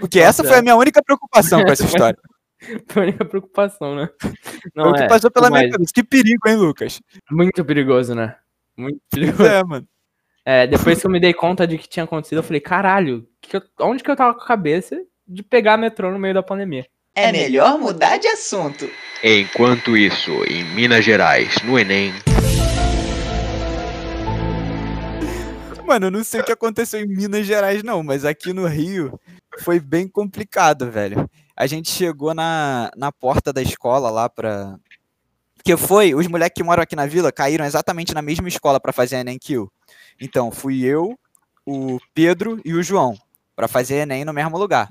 Porque 0.00 0.18
Tá 0.18 0.24
essa 0.24 0.42
foi 0.42 0.56
a 0.58 0.62
minha 0.62 0.74
única 0.74 1.00
preocupação 1.04 1.62
com 1.62 1.70
essa 1.70 1.84
história. 1.86 2.18
foi 2.88 3.02
a 3.02 3.06
única 3.06 3.24
preocupação, 3.26 3.94
né? 3.94 4.08
Foi 4.20 4.32
Não, 4.74 4.90
o 4.90 4.94
que 4.94 5.02
é, 5.02 5.06
passou 5.06 5.30
pela 5.30 5.50
minha 5.50 5.62
mas 5.64 5.70
cabeça. 5.70 5.92
Que 5.94 6.02
perigo, 6.02 6.48
hein, 6.48 6.56
Lucas? 6.56 7.00
muito 7.30 7.62
perigoso, 7.64 8.14
né? 8.14 8.34
Muito 8.76 8.98
perigoso. 9.10 9.44
é, 9.44 9.62
mano. 9.62 9.86
É, 10.44 10.66
depois 10.66 10.98
que 11.00 11.06
eu 11.06 11.10
me 11.10 11.20
dei 11.20 11.32
conta 11.34 11.64
de 11.66 11.76
que 11.78 11.86
tinha 11.88 12.04
acontecido, 12.04 12.38
eu 12.38 12.42
falei, 12.42 12.60
caralho, 12.60 13.28
que 13.40 13.56
eu- 13.58 13.62
onde 13.82 14.02
que 14.02 14.10
eu 14.10 14.16
tava 14.16 14.34
com 14.34 14.40
a 14.42 14.46
cabeça 14.46 14.98
de 15.28 15.42
pegar 15.44 15.76
metrô 15.76 16.10
no 16.10 16.18
meio 16.18 16.34
da 16.34 16.42
pandemia? 16.42 16.86
É 17.14 17.30
melhor 17.30 17.78
mudar 17.78 18.16
de 18.18 18.26
assunto. 18.28 18.88
Enquanto 19.22 19.96
isso, 19.96 20.30
em 20.46 20.64
Minas 20.74 21.04
Gerais, 21.04 21.54
no 21.62 21.78
Enem, 21.78 22.12
Mano, 25.86 26.06
eu 26.06 26.10
não 26.10 26.24
sei 26.24 26.40
o 26.40 26.44
que 26.44 26.52
aconteceu 26.52 27.00
em 27.00 27.06
Minas 27.06 27.44
Gerais, 27.46 27.82
não, 27.82 28.02
mas 28.02 28.24
aqui 28.24 28.52
no 28.54 28.66
Rio 28.66 29.20
foi 29.58 29.78
bem 29.78 30.08
complicado, 30.08 30.90
velho. 30.90 31.28
A 31.54 31.66
gente 31.66 31.90
chegou 31.90 32.32
na, 32.32 32.90
na 32.96 33.12
porta 33.12 33.52
da 33.52 33.60
escola 33.60 34.08
lá 34.08 34.26
pra. 34.28 34.76
Que 35.62 35.76
foi, 35.76 36.14
os 36.14 36.26
moleques 36.26 36.54
que 36.54 36.62
moram 36.64 36.82
aqui 36.82 36.96
na 36.96 37.04
vila 37.04 37.30
caíram 37.30 37.66
exatamente 37.66 38.14
na 38.14 38.22
mesma 38.22 38.48
escola 38.48 38.80
pra 38.80 38.90
fazer 38.92 39.16
Enem 39.16 39.38
que 39.38 39.52
eu. 39.52 39.70
Então, 40.18 40.50
fui 40.50 40.82
eu, 40.82 41.18
o 41.66 41.98
Pedro 42.14 42.58
e 42.64 42.72
o 42.72 42.82
João 42.82 43.14
pra 43.54 43.68
fazer 43.68 43.96
Enem 43.96 44.24
no 44.24 44.32
mesmo 44.32 44.56
lugar. 44.56 44.88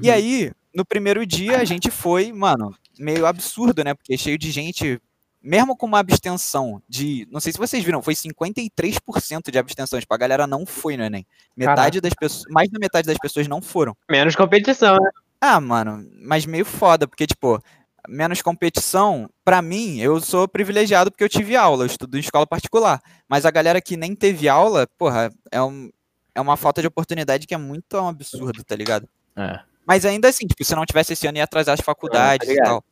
E 0.00 0.08
Uhum. 0.08 0.14
aí, 0.14 0.52
no 0.74 0.84
primeiro 0.84 1.24
dia, 1.26 1.58
a 1.58 1.64
gente 1.64 1.90
foi, 1.90 2.32
mano, 2.32 2.74
meio 2.98 3.26
absurdo, 3.26 3.82
né? 3.84 3.94
Porque 3.94 4.16
cheio 4.16 4.38
de 4.38 4.50
gente 4.50 5.00
mesmo 5.42 5.74
com 5.76 5.86
uma 5.86 5.98
abstenção 5.98 6.82
de. 6.88 7.26
Não 7.30 7.40
sei 7.40 7.52
se 7.52 7.58
vocês 7.58 7.82
viram, 7.82 8.02
foi 8.02 8.14
53% 8.14 9.50
de 9.50 9.58
abstenção. 9.58 9.98
Tipo, 9.98 10.14
a 10.14 10.18
galera 10.18 10.46
não 10.46 10.66
foi 10.66 10.96
no 10.96 11.04
Enem. 11.04 11.26
Metade 11.56 12.00
das 12.00 12.12
pessoas. 12.12 12.44
Mais 12.50 12.68
da 12.70 12.78
metade 12.78 13.06
das 13.06 13.18
pessoas 13.18 13.48
não 13.48 13.62
foram. 13.62 13.96
Menos 14.10 14.36
competição, 14.36 14.96
né? 14.96 15.10
Ah, 15.40 15.58
mano, 15.58 16.06
mas 16.20 16.44
meio 16.44 16.66
foda, 16.66 17.08
porque, 17.08 17.26
tipo, 17.26 17.58
menos 18.06 18.42
competição, 18.42 19.30
pra 19.42 19.62
mim, 19.62 19.98
eu 19.98 20.20
sou 20.20 20.46
privilegiado 20.46 21.10
porque 21.10 21.24
eu 21.24 21.30
tive 21.30 21.56
aula, 21.56 21.84
eu 21.84 21.86
estudo 21.86 22.18
em 22.18 22.20
escola 22.20 22.46
particular. 22.46 23.00
Mas 23.26 23.46
a 23.46 23.50
galera 23.50 23.80
que 23.80 23.96
nem 23.96 24.14
teve 24.14 24.50
aula, 24.50 24.86
porra, 24.98 25.32
é, 25.50 25.62
um, 25.62 25.90
é 26.34 26.40
uma 26.42 26.58
falta 26.58 26.82
de 26.82 26.88
oportunidade 26.88 27.46
que 27.46 27.54
é 27.54 27.58
muito 27.58 27.96
um 27.96 28.08
absurdo, 28.08 28.62
tá 28.62 28.76
ligado? 28.76 29.08
É. 29.34 29.60
Mas 29.86 30.04
ainda 30.04 30.28
assim, 30.28 30.46
tipo, 30.46 30.64
se 30.64 30.74
não 30.74 30.86
tivesse 30.86 31.12
esse 31.12 31.26
ano, 31.26 31.38
ia 31.38 31.44
atrasar 31.44 31.74
as 31.74 31.80
faculdades 31.80 32.48
e 32.48 32.52
ligado. 32.52 32.66
tal. 32.66 32.84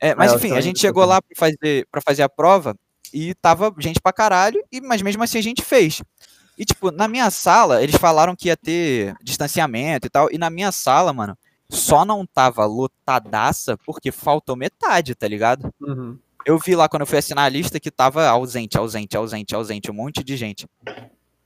É, 0.00 0.14
mas 0.14 0.32
eu 0.32 0.38
enfim, 0.38 0.52
a 0.52 0.60
gente 0.60 0.80
chegou 0.80 1.04
lá 1.04 1.22
pra 1.22 1.36
fazer, 1.36 1.86
pra 1.90 2.00
fazer 2.00 2.22
a 2.22 2.28
prova 2.28 2.76
e 3.12 3.34
tava 3.34 3.72
gente 3.78 4.00
pra 4.00 4.12
caralho, 4.12 4.62
e, 4.72 4.80
mas 4.80 5.02
mesmo 5.02 5.22
assim 5.22 5.38
a 5.38 5.42
gente 5.42 5.62
fez. 5.62 6.02
E, 6.56 6.64
tipo, 6.64 6.90
na 6.90 7.06
minha 7.06 7.30
sala, 7.30 7.82
eles 7.82 7.96
falaram 7.96 8.34
que 8.34 8.48
ia 8.48 8.56
ter 8.56 9.14
distanciamento 9.22 10.06
e 10.06 10.10
tal, 10.10 10.28
e 10.30 10.38
na 10.38 10.50
minha 10.50 10.72
sala, 10.72 11.12
mano, 11.12 11.36
só 11.68 12.04
não 12.04 12.26
tava 12.26 12.64
lotadaça 12.66 13.78
porque 13.86 14.10
faltou 14.10 14.56
metade, 14.56 15.14
tá 15.14 15.26
ligado? 15.26 15.72
Uhum. 15.80 16.18
Eu 16.44 16.58
vi 16.58 16.74
lá 16.74 16.88
quando 16.88 17.02
eu 17.02 17.06
fui 17.06 17.18
assinar 17.18 17.44
a 17.44 17.48
lista 17.48 17.78
que 17.78 17.90
tava 17.90 18.26
ausente, 18.26 18.76
ausente, 18.76 19.16
ausente, 19.16 19.54
ausente, 19.54 19.90
um 19.90 19.94
monte 19.94 20.24
de 20.24 20.36
gente. 20.36 20.68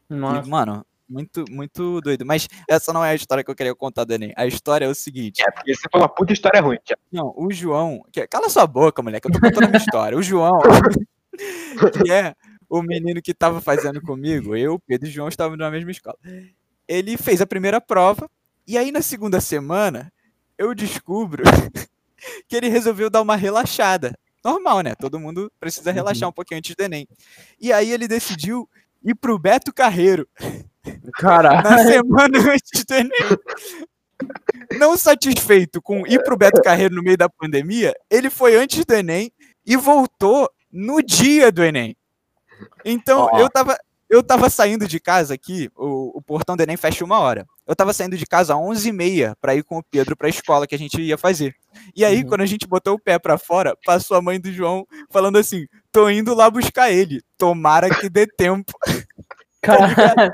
Nossa. 0.09 0.47
E, 0.47 0.50
mano, 0.50 0.85
muito, 1.08 1.44
muito 1.50 2.00
doido. 2.00 2.25
Mas 2.26 2.48
essa 2.68 2.92
não 2.92 3.04
é 3.04 3.10
a 3.10 3.14
história 3.14 3.42
que 3.44 3.50
eu 3.50 3.54
queria 3.54 3.75
contar 3.75 4.04
do 4.04 4.12
Enem. 4.12 4.32
A 4.36 4.46
história 4.46 4.84
é 4.84 4.88
o 4.88 4.94
seguinte. 4.94 5.42
É, 5.42 5.50
porque 5.50 5.75
você 5.75 5.88
uma 5.94 6.08
puta 6.08 6.32
história 6.32 6.60
ruim, 6.60 6.78
Thiago. 6.84 7.02
Não, 7.12 7.32
o 7.36 7.52
João. 7.52 8.02
que- 8.12 8.26
Cala 8.26 8.48
sua 8.48 8.66
boca, 8.66 9.02
moleque. 9.02 9.26
Eu 9.28 9.32
tô 9.32 9.40
contando 9.40 9.64
a 9.64 9.68
minha 9.68 9.78
história. 9.78 10.16
O 10.18 10.22
João, 10.22 10.58
que 12.06 12.10
é 12.12 12.34
o 12.68 12.82
menino 12.82 13.22
que 13.22 13.32
tava 13.34 13.60
fazendo 13.60 14.00
comigo, 14.00 14.56
eu, 14.56 14.78
Pedro 14.80 15.06
e 15.06 15.10
o 15.10 15.12
João 15.12 15.28
estávamos 15.28 15.58
na 15.58 15.70
mesma 15.70 15.90
escola. 15.90 16.16
Ele 16.88 17.16
fez 17.16 17.40
a 17.40 17.46
primeira 17.46 17.80
prova, 17.80 18.28
e 18.66 18.76
aí 18.76 18.90
na 18.90 19.02
segunda 19.02 19.40
semana, 19.40 20.12
eu 20.58 20.75
descubro 20.75 21.42
que 22.48 22.56
ele 22.56 22.68
resolveu 22.68 23.08
dar 23.10 23.22
uma 23.22 23.36
relaxada. 23.36 24.18
Normal, 24.44 24.80
né? 24.80 24.94
Todo 24.94 25.18
mundo 25.18 25.50
precisa 25.58 25.90
relaxar 25.92 26.28
um 26.28 26.32
pouquinho 26.32 26.58
antes 26.58 26.75
do 26.75 26.80
Enem. 26.82 27.06
E 27.60 27.72
aí 27.72 27.90
ele 27.90 28.06
decidiu 28.08 28.68
ir 29.04 29.14
pro 29.14 29.38
Beto 29.38 29.72
Carreiro 29.72 30.26
Caralho. 31.14 31.62
na 31.69 31.78
semana 31.85 32.38
antes 32.52 32.85
do 32.85 32.95
Enem. 32.95 33.11
Não 34.78 34.97
satisfeito 34.97 35.81
com 35.83 36.07
ir 36.07 36.23
pro 36.25 36.37
Beto 36.37 36.62
Carreiro 36.62 36.95
no 36.95 37.02
meio 37.02 37.16
da 37.19 37.28
pandemia, 37.28 37.95
ele 38.11 38.31
foi 38.31 38.57
antes 38.57 38.85
do 38.85 38.95
Enem 38.95 39.31
e 39.64 39.76
voltou 39.76 40.50
no 40.73 41.02
dia 41.02 41.52
do 41.52 41.62
Enem. 41.62 41.97
Então, 42.85 43.28
Ó. 43.33 43.38
eu 43.38 43.50
tava, 43.50 43.76
eu 44.09 44.23
tava 44.23 44.49
saindo 44.49 44.88
de 44.88 44.99
casa 44.99 45.35
aqui, 45.35 45.69
o, 45.76 46.16
o 46.19 46.23
portão 46.23 46.57
do 46.57 46.62
Enem 46.62 46.76
fecha 46.78 47.05
uma 47.05 47.19
hora. 47.19 47.47
Eu 47.66 47.76
tava 47.76 47.93
saindo 47.93 48.16
de 48.16 48.25
casa 48.25 48.55
às 48.55 48.61
11h30 48.61 49.35
pra 49.40 49.55
ir 49.55 49.62
com 49.64 49.78
o 49.78 49.83
Pedro 49.83 50.16
pra 50.16 50.28
escola 50.28 50.66
que 50.66 50.75
a 50.75 50.78
gente 50.78 51.00
ia 51.02 51.19
fazer. 51.19 51.55
E 51.95 52.05
aí, 52.05 52.23
Uhum. 52.23 52.28
quando 52.28 52.40
a 52.40 52.47
gente 52.47 52.66
botou 52.66 52.95
o 52.95 52.99
pé 53.00 53.19
pra 53.19 53.37
fora, 53.37 53.76
passou 53.85 54.16
a 54.16 54.23
mãe 54.23 54.40
do 54.40 54.50
João 54.52 54.87
falando 55.11 55.37
assim: 55.37 55.66
tô 55.93 56.09
indo 56.09 56.33
lá 56.35 56.49
buscar 56.49 56.90
ele. 56.90 57.21
Tomara 57.37 57.90
que 57.90 58.09
dê 58.09 58.26
tempo. 58.26 58.73
Caralho. 59.61 60.33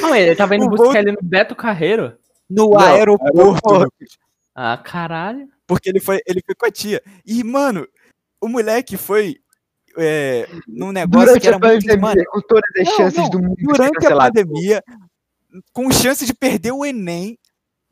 Calma 0.00 0.16
aí, 0.16 0.22
ele 0.22 0.36
tava 0.36 0.56
indo 0.56 0.66
O 0.66 0.70
buscar 0.70 1.00
ele 1.00 1.12
no 1.12 1.18
Beto 1.22 1.54
Carreiro? 1.56 2.16
No 2.48 2.70
Não, 2.70 2.78
aeroporto. 2.78 3.38
aeroporto. 3.38 3.94
Ah, 4.54 4.76
caralho. 4.76 5.48
Porque 5.66 5.88
ele 5.88 6.00
foi, 6.00 6.20
ele 6.26 6.42
foi 6.44 6.54
com 6.54 6.66
a 6.66 6.70
tia. 6.70 7.02
E, 7.24 7.42
mano, 7.44 7.86
o 8.40 8.48
moleque 8.48 8.96
foi 8.96 9.36
é, 9.96 10.48
num 10.66 10.92
negócio 10.92 11.26
Durante 11.26 11.40
que 11.40 11.46
era 11.46 11.56
a 11.56 11.58
muito. 11.58 11.80
pandemia, 11.82 12.00
Mano, 12.00 12.24
com 12.30 12.40
todas 12.40 12.70
as 12.80 12.88
Não, 12.88 12.96
chances 12.96 13.18
não, 13.18 13.30
do 13.30 13.42
mundo 13.42 13.56
durante 13.58 14.06
a 14.06 14.16
pandemia, 14.16 14.84
com 15.72 15.90
chance 15.90 16.24
de 16.24 16.34
perder 16.34 16.72
o 16.72 16.84
Enem, 16.84 17.38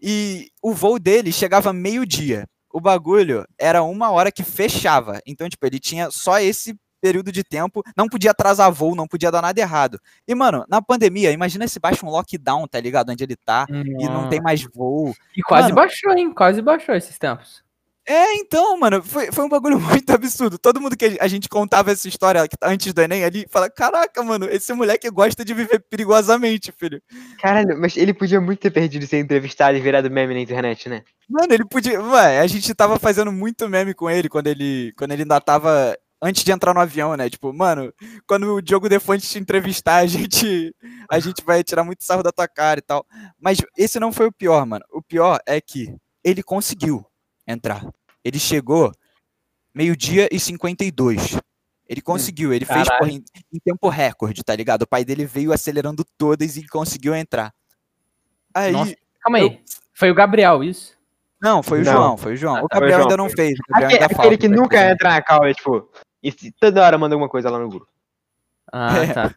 e 0.00 0.50
o 0.62 0.72
voo 0.72 0.98
dele 0.98 1.32
chegava 1.32 1.72
meio-dia. 1.72 2.46
O 2.72 2.80
bagulho 2.80 3.44
era 3.58 3.82
uma 3.82 4.10
hora 4.10 4.30
que 4.30 4.44
fechava. 4.44 5.20
Então, 5.26 5.48
tipo, 5.48 5.66
ele 5.66 5.80
tinha 5.80 6.10
só 6.10 6.38
esse 6.38 6.76
período 7.00 7.32
de 7.32 7.42
tempo, 7.44 7.82
não 7.96 8.08
podia 8.08 8.30
atrasar 8.30 8.70
voo, 8.72 8.94
não 8.94 9.06
podia 9.06 9.30
dar 9.30 9.42
nada 9.42 9.60
errado. 9.60 10.00
E, 10.26 10.34
mano, 10.34 10.64
na 10.68 10.82
pandemia, 10.82 11.30
imagina 11.30 11.66
se 11.68 11.80
baixa 11.80 12.04
um 12.04 12.10
lockdown, 12.10 12.66
tá 12.66 12.80
ligado? 12.80 13.10
Onde 13.10 13.24
ele 13.24 13.36
tá, 13.36 13.66
e 13.70 14.08
não 14.08 14.28
tem 14.28 14.40
mais 14.40 14.62
voo. 14.74 15.14
E 15.36 15.42
quase 15.42 15.64
Mano. 15.64 15.76
baixou, 15.76 16.12
hein? 16.12 16.32
Quase 16.32 16.62
baixou 16.62 16.94
esses 16.94 17.18
tempos. 17.18 17.62
É, 18.10 18.36
então, 18.36 18.78
mano, 18.78 19.02
foi, 19.02 19.30
foi 19.30 19.44
um 19.44 19.50
bagulho 19.50 19.78
muito 19.78 20.10
absurdo. 20.10 20.58
Todo 20.58 20.80
mundo 20.80 20.96
que 20.96 21.18
a 21.20 21.28
gente 21.28 21.46
contava 21.46 21.92
essa 21.92 22.08
história 22.08 22.48
antes 22.62 22.94
do 22.94 23.02
Enem 23.02 23.22
ali, 23.22 23.46
fala, 23.50 23.68
caraca, 23.68 24.22
mano, 24.22 24.46
esse 24.46 24.72
moleque 24.72 25.10
gosta 25.10 25.44
de 25.44 25.52
viver 25.52 25.78
perigosamente, 25.90 26.72
filho. 26.72 27.02
Caralho, 27.38 27.78
mas 27.78 27.98
ele 27.98 28.14
podia 28.14 28.40
muito 28.40 28.60
ter 28.60 28.70
perdido 28.70 29.06
ser 29.06 29.18
entrevistado 29.18 29.76
e 29.76 29.80
virado 29.82 30.10
meme 30.10 30.32
na 30.32 30.40
internet, 30.40 30.88
né? 30.88 31.02
Mano, 31.28 31.52
ele 31.52 31.66
podia. 31.66 32.00
Ué, 32.00 32.38
a 32.40 32.46
gente 32.46 32.74
tava 32.74 32.98
fazendo 32.98 33.30
muito 33.30 33.68
meme 33.68 33.92
com 33.92 34.08
ele 34.08 34.30
quando 34.30 34.46
ele, 34.46 34.94
quando 34.96 35.12
ele 35.12 35.22
ainda 35.22 35.38
tava. 35.38 35.94
Antes 36.20 36.42
de 36.42 36.50
entrar 36.50 36.74
no 36.74 36.80
avião, 36.80 37.16
né? 37.16 37.30
Tipo, 37.30 37.52
mano, 37.52 37.92
quando 38.26 38.54
o 38.54 38.60
Diogo 38.60 38.88
Defante 38.88 39.28
te 39.28 39.38
entrevistar, 39.38 39.98
a 40.02 40.06
gente, 40.06 40.74
a 41.08 41.18
gente 41.20 41.44
vai 41.44 41.62
tirar 41.62 41.84
muito 41.84 42.02
sarro 42.02 42.22
da 42.22 42.32
tua 42.32 42.48
cara 42.48 42.80
e 42.80 42.82
tal. 42.82 43.06
Mas 43.40 43.58
esse 43.76 44.00
não 44.00 44.12
foi 44.12 44.26
o 44.26 44.32
pior, 44.32 44.66
mano. 44.66 44.84
O 44.90 45.00
pior 45.00 45.38
é 45.46 45.60
que 45.60 45.94
ele 46.24 46.42
conseguiu 46.42 47.06
entrar. 47.46 47.86
Ele 48.24 48.38
chegou 48.38 48.92
meio-dia 49.72 50.28
e 50.32 50.40
52. 50.40 51.38
Ele 51.88 52.00
conseguiu, 52.02 52.52
ele 52.52 52.66
fez 52.66 52.82
caralho. 52.84 52.98
porra, 52.98 53.10
em, 53.12 53.24
em 53.52 53.58
tempo 53.60 53.88
recorde, 53.88 54.42
tá 54.44 54.54
ligado? 54.54 54.82
O 54.82 54.86
pai 54.88 55.04
dele 55.04 55.24
veio 55.24 55.52
acelerando 55.52 56.04
todas 56.18 56.56
e 56.56 56.66
conseguiu 56.66 57.14
entrar. 57.14 57.54
Aí. 58.52 58.72
Nossa. 58.72 58.94
Calma 59.22 59.40
Eu- 59.40 59.48
aí. 59.50 59.62
Foi 59.94 60.10
o 60.10 60.14
Gabriel, 60.14 60.62
isso? 60.62 60.96
Não, 61.40 61.62
foi 61.62 61.80
o 61.80 61.84
Não. 61.84 61.92
João, 61.92 62.16
foi 62.16 62.32
o 62.34 62.36
João. 62.36 62.56
Ah, 62.56 62.62
O 62.64 62.68
tá, 62.68 62.76
o 62.76 62.80
Gabriel 62.80 62.98
João, 62.98 63.10
ainda 63.10 63.16
não 63.16 63.30
fez. 63.30 63.52
O 63.58 63.72
Gabriel 63.72 63.86
Aquele, 63.86 63.94
ainda 63.94 64.04
aquele 64.06 64.16
falta 64.16 64.36
que 64.38 64.48
pra 64.48 64.56
nunca 64.56 64.90
entra 64.90 65.08
na 65.10 65.22
cal, 65.22 65.46
é 65.46 65.54
tipo. 65.54 65.88
E 66.22 66.32
se 66.32 66.50
toda 66.52 66.82
hora 66.84 66.98
manda 66.98 67.14
alguma 67.14 67.28
coisa 67.28 67.50
lá 67.50 67.58
no 67.58 67.68
grupo. 67.68 67.86
Ah, 68.72 68.98
É. 68.98 69.12
tá. 69.12 69.34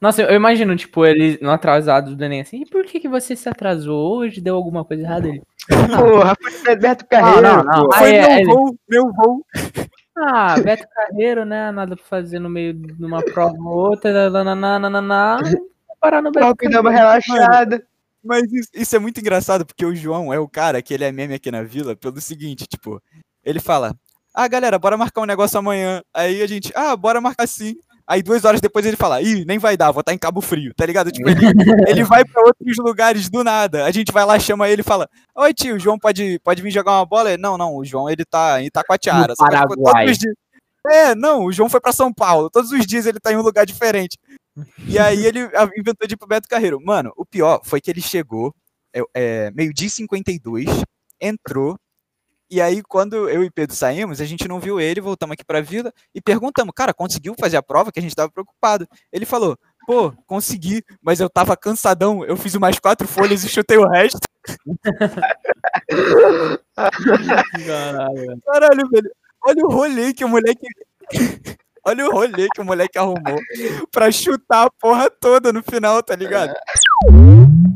Nossa, 0.00 0.20
eu, 0.22 0.34
imagino, 0.34 0.76
tipo, 0.76 1.06
ele 1.06 1.38
no 1.40 1.50
atrasado 1.50 2.14
do 2.14 2.22
Enem 2.24 2.42
assim, 2.42 2.60
e 2.62 2.66
por 2.66 2.84
que, 2.84 3.00
que 3.00 3.08
você 3.08 3.34
se 3.34 3.48
atrasou 3.48 4.18
hoje? 4.18 4.40
Deu 4.40 4.54
alguma 4.54 4.84
coisa 4.84 5.02
errada 5.02 5.28
ele? 5.28 5.42
Porra, 5.96 6.34
foi 6.62 6.76
Beto 6.76 7.06
Carreiro. 7.06 7.40
não, 7.40 7.62
não. 7.64 7.88
Ah, 7.92 7.98
Foi 7.98 8.14
é, 8.14 8.20
meu 8.28 8.36
ele- 8.36 8.44
voo, 8.44 8.76
meu 8.88 9.12
voo. 9.12 9.46
Ah, 10.18 10.60
Beto 10.60 10.86
Carreiro, 10.94 11.44
né? 11.46 11.70
Nada 11.70 11.96
pra 11.96 12.04
fazer 12.04 12.38
no 12.38 12.50
meio 12.50 12.74
de 12.74 13.04
uma 13.04 13.22
prova 13.22 13.56
ou 13.58 13.88
outra, 13.90 14.28
nananana, 14.28 15.40
vou 15.42 15.96
parar 15.98 16.20
no 16.20 16.30
Beto 16.30 16.54
dá 16.70 16.80
uma 16.80 16.90
Carreiro. 16.92 17.22
relaxada. 17.24 17.86
Mas 18.22 18.52
isso, 18.52 18.68
isso 18.74 18.96
é 18.96 18.98
muito 18.98 19.20
engraçado, 19.20 19.64
porque 19.64 19.86
o 19.86 19.94
João 19.94 20.32
é 20.32 20.38
o 20.38 20.48
cara 20.48 20.82
que 20.82 20.92
ele 20.92 21.04
é 21.04 21.12
meme 21.12 21.34
aqui 21.34 21.50
na 21.50 21.62
vila 21.62 21.96
pelo 21.96 22.20
seguinte, 22.20 22.66
tipo, 22.66 23.00
ele 23.44 23.60
fala, 23.60 23.94
ah, 24.34 24.48
galera, 24.48 24.78
bora 24.78 24.96
marcar 24.96 25.20
um 25.20 25.26
negócio 25.26 25.58
amanhã. 25.58 26.02
Aí 26.12 26.42
a 26.42 26.46
gente, 26.46 26.72
ah, 26.74 26.96
bora 26.96 27.20
marcar 27.20 27.46
sim. 27.46 27.76
Aí 28.06 28.22
duas 28.22 28.44
horas 28.44 28.60
depois 28.60 28.84
ele 28.84 28.96
fala, 28.96 29.22
ih, 29.22 29.44
nem 29.46 29.58
vai 29.58 29.78
dar, 29.78 29.90
vou 29.90 30.00
estar 30.00 30.12
em 30.12 30.18
Cabo 30.18 30.42
Frio, 30.42 30.74
tá 30.74 30.84
ligado? 30.84 31.10
Tipo, 31.10 31.26
ele, 31.30 31.40
ele 31.88 32.04
vai 32.04 32.22
pra 32.24 32.42
outros 32.42 32.76
lugares 32.78 33.30
do 33.30 33.42
nada. 33.42 33.84
A 33.86 33.90
gente 33.90 34.12
vai 34.12 34.26
lá, 34.26 34.38
chama 34.38 34.68
ele 34.68 34.82
e 34.82 34.84
fala, 34.84 35.08
oi 35.34 35.54
tio, 35.54 35.76
o 35.76 35.78
João 35.78 35.98
pode, 35.98 36.38
pode 36.40 36.60
vir 36.60 36.70
jogar 36.70 36.98
uma 36.98 37.06
bola? 37.06 37.32
Ele, 37.32 37.40
Não, 37.40 37.56
não, 37.56 37.74
o 37.74 37.84
João 37.84 38.10
ele 38.10 38.24
tá 38.24 38.60
em 38.60 38.66
Itacoatiara. 38.66 39.34
Só 39.34 39.48
que, 39.48 39.56
tipo, 39.56 39.82
Paraguai. 39.82 40.12
É, 40.86 41.14
não, 41.14 41.44
o 41.44 41.52
João 41.52 41.70
foi 41.70 41.80
pra 41.80 41.92
São 41.92 42.12
Paulo. 42.12 42.50
Todos 42.50 42.72
os 42.72 42.84
dias 42.84 43.06
ele 43.06 43.18
tá 43.18 43.32
em 43.32 43.36
um 43.36 43.42
lugar 43.42 43.64
diferente. 43.64 44.18
E 44.86 44.98
aí 44.98 45.24
ele 45.24 45.40
inventou 45.76 46.06
de 46.06 46.14
ir 46.14 46.16
pro 46.16 46.28
Beto 46.28 46.48
Carreiro. 46.48 46.78
Mano, 46.80 47.10
o 47.16 47.24
pior 47.24 47.60
foi 47.64 47.80
que 47.80 47.90
ele 47.90 48.02
chegou, 48.02 48.54
é, 48.92 49.00
é, 49.14 49.50
meio-dia 49.52 49.86
e 49.86 49.90
52, 49.90 50.66
entrou, 51.20 51.78
e 52.50 52.60
aí 52.60 52.82
quando 52.82 53.28
eu 53.28 53.42
e 53.42 53.50
Pedro 53.50 53.74
saímos, 53.74 54.20
a 54.20 54.24
gente 54.24 54.46
não 54.46 54.60
viu 54.60 54.80
ele, 54.80 55.00
voltamos 55.00 55.34
aqui 55.34 55.44
pra 55.44 55.60
vila 55.60 55.92
e 56.14 56.20
perguntamos, 56.20 56.72
cara, 56.74 56.94
conseguiu 56.94 57.34
fazer 57.38 57.56
a 57.56 57.62
prova? 57.62 57.90
Que 57.90 57.98
a 57.98 58.02
gente 58.02 58.14
tava 58.14 58.30
preocupado. 58.30 58.86
Ele 59.12 59.24
falou, 59.26 59.56
pô, 59.86 60.12
consegui, 60.26 60.82
mas 61.02 61.20
eu 61.20 61.28
tava 61.28 61.56
cansadão, 61.56 62.24
eu 62.24 62.36
fiz 62.36 62.54
umas 62.54 62.78
quatro 62.78 63.06
folhas 63.08 63.44
e 63.44 63.48
chutei 63.48 63.76
o 63.76 63.88
resto. 63.88 64.20
Caralho. 67.66 68.40
Caralho, 68.44 68.88
velho, 68.90 69.10
olha 69.44 69.64
o 69.64 69.70
rolê 69.70 70.12
que 70.12 70.24
o 70.24 70.28
moleque... 70.28 70.66
Olha 71.86 72.06
o 72.06 72.10
rolê 72.10 72.48
que 72.54 72.62
o 72.62 72.64
moleque 72.64 72.98
arrumou 72.98 73.38
pra 73.92 74.10
chutar 74.10 74.66
a 74.66 74.70
porra 74.70 75.10
toda 75.10 75.52
no 75.52 75.62
final, 75.62 76.02
tá 76.02 76.16
ligado? 76.16 76.54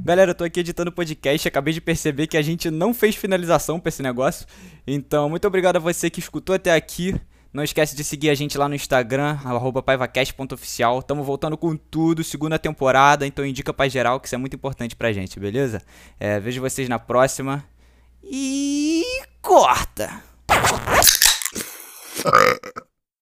Galera, 0.05 0.31
eu 0.31 0.35
tô 0.35 0.45
aqui 0.45 0.61
editando 0.61 0.91
o 0.91 0.93
podcast, 0.93 1.47
acabei 1.47 1.75
de 1.75 1.81
perceber 1.81 2.27
que 2.27 2.37
a 2.37 2.43
gente 2.43 2.71
não 2.71 2.95
fez 2.95 3.15
finalização 3.15 3.79
pra 3.79 3.91
esse 3.91 4.03
negócio. 4.03 4.47
Então, 4.87 5.29
muito 5.29 5.47
obrigado 5.47 5.77
a 5.77 5.81
você 5.81 6.09
que 6.09 6.19
escutou 6.19 6.55
até 6.55 6.75
aqui. 6.75 7.15
Não 7.53 7.63
esquece 7.63 7.97
de 7.97 8.05
seguir 8.05 8.31
a 8.31 8.35
gente 8.35 8.57
lá 8.57 8.69
no 8.69 8.75
Instagram, 8.75 9.39
paivacast.oficial. 9.85 11.03
Tamo 11.03 11.23
voltando 11.23 11.57
com 11.57 11.77
tudo, 11.77 12.25
segunda 12.25 12.59
temporada, 12.59 13.27
então 13.27 13.45
indica 13.45 13.73
pra 13.73 13.89
geral 13.89 14.19
que 14.21 14.29
isso 14.29 14.35
é 14.35 14.39
muito 14.39 14.57
importante 14.57 14.97
pra 14.97 15.13
gente, 15.13 15.39
beleza? 15.39 15.83
É, 16.19 16.41
vejo 16.41 16.61
vocês 16.61 16.89
na 16.89 16.99
próxima. 16.99 17.65
E 18.23 19.05
corta! 19.43 20.23